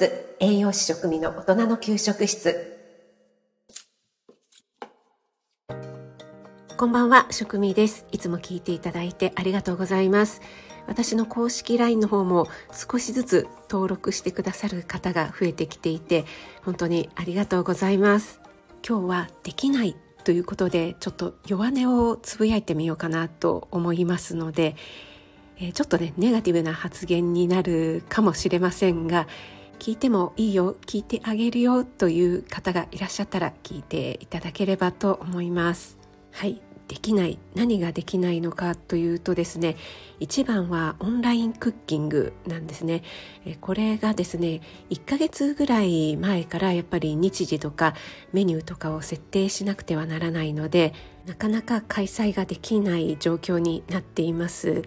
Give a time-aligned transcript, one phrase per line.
[0.00, 2.78] 室栄養士食味の大人の給食室。
[6.78, 8.06] こんばんは食味です。
[8.10, 10.40] いつも聞いていただいてありがとうございます。
[10.86, 16.24] 私の公式 LINE の方も少しずつ登録してくださる方が増えてきていて
[16.64, 18.40] 本当にありがとうございます。
[18.88, 24.76] 今日はできないということでちょっと弱音をつぶやいてみようかなと思いますので
[25.58, 29.26] えちょっとねネガティブな発言になるかもしれませんが
[29.80, 35.96] 聞いてもいいよ聞いてあげるよという方がいらっしゃったら聞いていただければと思います。
[36.32, 36.60] はい。
[36.86, 37.38] できない。
[37.54, 39.76] 何ができないのかというとですね
[40.18, 43.02] 一番はオンラインクッキングなんですね。
[43.62, 44.60] これがですね
[44.90, 47.94] 1ヶ月ぐらい前からやっぱり日時とか
[48.34, 50.92] メニューとかを設定しなくてはならないので
[51.24, 54.82] なかなか開催ができない状況になっています。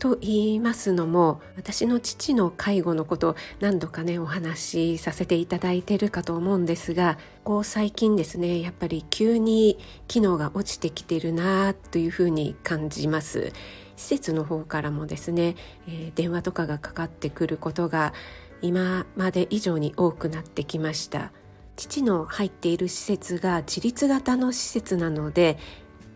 [0.00, 13.52] と言いますのも私の父の介護のこと何度かねお話しさせていただいてるかと思うんですがこう最近ですねやっぱり急に機能が落ちてきてるなというふうに感じます。
[13.96, 18.14] 施設の方からもですね、えー、電話とかがかかってくることが
[18.62, 21.32] 今まで以上に多くなってきました。
[21.76, 25.58] 父の入っている施設が自立型の施設なので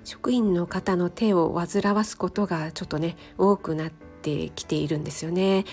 [0.05, 5.65] 職員の方の手を煩わすことがちょっとね多くなってきているんですよね。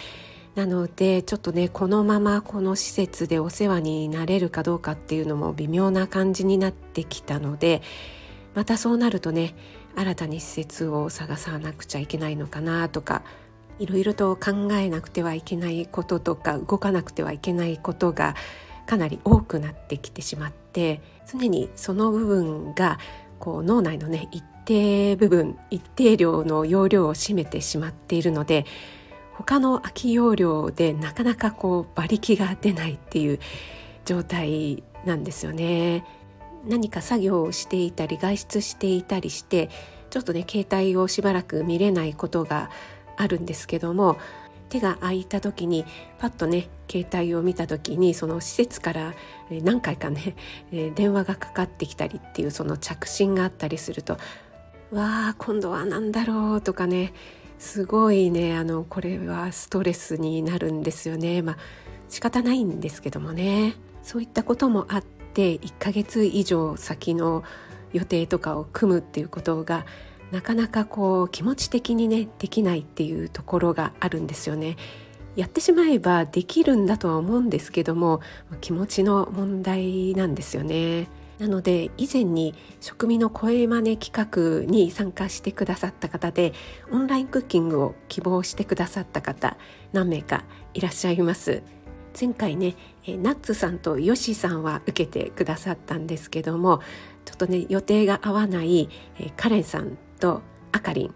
[0.56, 7.82] なのでちょっとねこのままこの施設でお世話になれるかどうかっていうのも微妙な感じになってきたので
[8.54, 9.56] またそうなるとね
[9.96, 13.24] 新たに施設を探さなくちゃいけないのかなとか
[13.80, 18.36] いろいろと考えなくてはいけないこととか動かなくてはいけないことが
[18.86, 23.00] かなり多くなってきてしまって常にその部分が
[23.42, 28.66] こう脳内のね一定部分一定量の容量を占めてしまっているので
[29.34, 33.40] 他の空き容量でなかなかこう馬力が出ないっていう
[34.06, 36.06] 状態なんですよね。
[36.68, 39.72] 何か作業をしていたり外出していたりして
[40.12, 42.70] ちょっとね携帯をしばらく見れないことが
[43.18, 44.18] あるんですけども
[44.72, 45.86] 手が空いた時に
[46.18, 49.14] パッとね携帯を見た時にその施設から
[49.50, 50.36] 何回かね
[50.96, 54.14] 電話がかかってきたりっていうその着信があったりすると
[54.92, 57.14] わあ今度は何だろうとかね
[57.60, 61.42] すごいねあのこれはストレスになるんですよね。
[61.42, 61.58] まあ
[62.10, 63.76] 仕方ないんですけどもね。
[64.04, 65.04] そういったこともあっ
[65.34, 67.44] て1ヶ月以上先の
[67.94, 69.86] 予定とかを組むっていうことが
[70.32, 74.78] なかなかこう気持ち的にねできないっていうところがあるんですよね。
[75.36, 78.20] やってしまえばできるんだとは思うんですけども
[78.60, 81.08] 気持ちの問題なんですよね。
[81.40, 86.54] なので以前に食味の声真似企画に参加してくださった方で
[86.92, 89.58] オンラインクッキングを希望してくださった方
[89.92, 90.44] 何名か
[90.74, 91.64] いらっしゃいます。
[92.20, 92.76] 前回ね
[93.08, 96.82] ナッツさんとヨシさんは受けてくださったんですけども
[97.24, 98.90] ちょっとね予定が合わない
[99.38, 101.14] カレンさんとあかりん。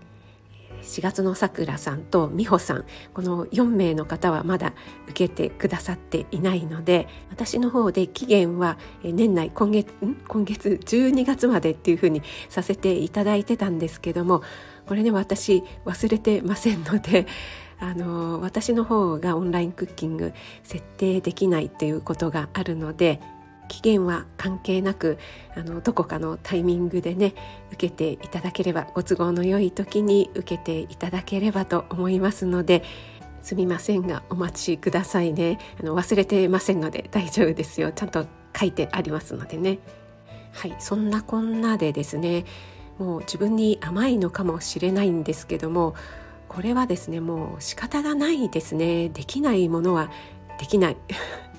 [0.82, 2.86] 4月のさくらさんと美穂さん。
[3.14, 4.74] この4名の方はまだ
[5.08, 9.92] 受けてくださっていないので私の方で期限は年内今月
[10.28, 14.44] 今月12月までっていうふうにさせていただいてたんですけども
[14.86, 17.26] これね私忘れてませんので
[17.80, 20.34] あの私の方がオンラインクッキング
[20.64, 23.20] 設定できないっていうことがあるので
[23.68, 25.18] 期限は関係なく
[25.56, 27.34] あのどこかのタイミングでね
[27.72, 32.84] 受けていただければご都合の良い時に受けていただければと思いますので
[33.46, 35.59] すみませんがお待ちくださいね。
[35.80, 37.92] あの忘れてませんので大丈夫ですよ。
[37.92, 38.25] ちゃんと
[38.59, 39.78] 書いてありますのでね。
[40.52, 40.75] はい。
[40.80, 42.46] そんなこんなでですね
[42.98, 45.94] もう自分に甘いのかもしれないんですけども
[46.48, 49.10] これはですねもう仕方がないですね。
[49.10, 50.10] できないものは
[50.57, 50.98] できない。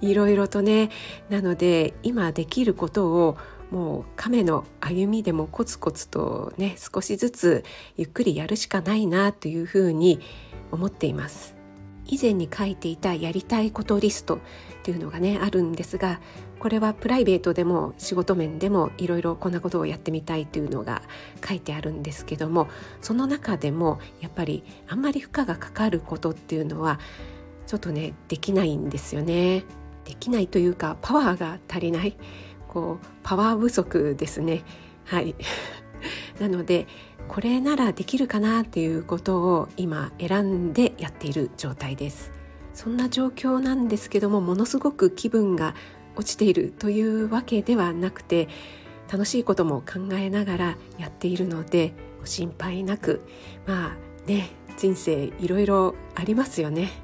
[0.00, 0.90] いろいろとね
[1.30, 3.36] なので今できることを
[3.70, 7.64] もう亀の歩みでもコツコツとね少しずつ
[7.96, 10.20] ゆっくりやるしかないなというふうに
[10.70, 11.56] 思っています
[12.06, 14.38] 以前に書いていたやりたいことリストっ
[14.82, 16.20] ていうのがねあるんですが
[16.58, 21.02] これはプライベートでも仕事面でもいろいろこんなことをやってみたいというのが
[21.46, 22.68] 書いてあるんですけども
[23.00, 27.00] その中でもやっぱりあんまり負荷がかかることっていうのは
[27.66, 29.64] ちょっとねできないんですよね。
[30.04, 32.16] できないというかパワーが足りない。
[32.68, 34.64] こうパワー不足ですね。
[35.04, 35.34] はい。
[36.40, 36.86] なので
[37.28, 42.32] これならできるかなっていうことを今選んでやっている状態です。
[42.74, 45.74] そんな状況なんですけどもものすごく気分が
[46.16, 48.48] 落ちているというわけではなくて
[49.10, 53.22] 楽しいことも考えながらやっているのでご心配なく。
[53.66, 53.96] まあ
[54.26, 57.03] ね人生いろいろありますよね。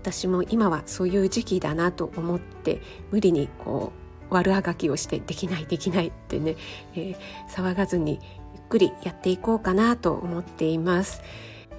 [0.00, 2.80] 私も今はそういう時期だなと思って
[3.10, 3.92] 無理にこ
[4.30, 6.56] う悪あがきをしてできないできないってね、
[6.94, 7.16] えー、
[7.48, 8.20] 騒がずに
[8.54, 11.22] ゆっくりやっていこうかなと思っています。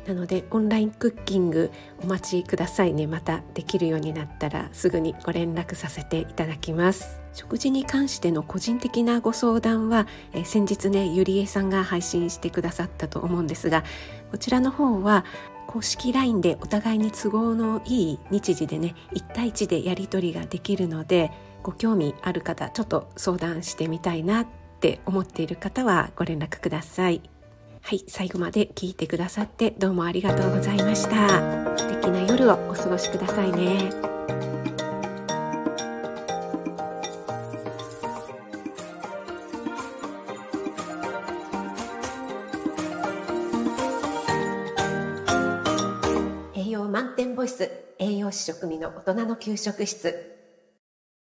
[0.08, 1.72] なのでオンラインクッキング
[2.02, 13.84] お待ちくださいねまたできるようになったらすぐにご連絡させていただきます食事に関しての個人的なご相談は、え先日ねゆりえさんが配信してくださったと思うんですが
[14.32, 15.26] こちらの方は
[15.70, 21.32] 公式 LINE でお互いに都合のいい日時でね1対1でやり取りができるので
[21.62, 24.48] ご興味ある方ちょっと相談してみたいなっ
[24.80, 27.22] て思っている方はご連絡ください。
[27.82, 31.78] はい、最後まで聞いてくださってどうもありがとうございました。
[31.78, 34.09] 素敵な夜をお過ごしくださいね。
[47.50, 50.39] 栄養満点ボイス栄養士食味の大人の給食室。